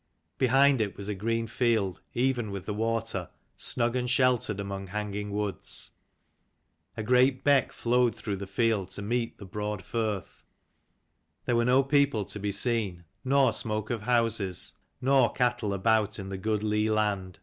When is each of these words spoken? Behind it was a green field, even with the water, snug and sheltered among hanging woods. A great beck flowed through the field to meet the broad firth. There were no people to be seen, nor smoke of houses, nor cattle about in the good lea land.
Behind 0.39 0.81
it 0.81 0.97
was 0.97 1.09
a 1.09 1.13
green 1.13 1.45
field, 1.45 2.01
even 2.15 2.49
with 2.49 2.65
the 2.65 2.73
water, 2.73 3.29
snug 3.55 3.95
and 3.95 4.09
sheltered 4.09 4.59
among 4.59 4.87
hanging 4.87 5.29
woods. 5.29 5.91
A 6.97 7.03
great 7.03 7.43
beck 7.43 7.71
flowed 7.71 8.15
through 8.15 8.37
the 8.37 8.47
field 8.47 8.89
to 8.89 9.03
meet 9.03 9.37
the 9.37 9.45
broad 9.45 9.83
firth. 9.85 10.43
There 11.45 11.55
were 11.55 11.65
no 11.65 11.83
people 11.83 12.25
to 12.25 12.39
be 12.39 12.51
seen, 12.51 13.03
nor 13.23 13.53
smoke 13.53 13.91
of 13.91 14.01
houses, 14.01 14.73
nor 15.01 15.31
cattle 15.33 15.71
about 15.71 16.17
in 16.17 16.29
the 16.29 16.37
good 16.39 16.63
lea 16.63 16.89
land. 16.89 17.37